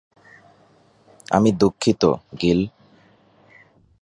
[1.31, 2.03] আমি দুঃখিত,
[2.41, 2.59] গিল।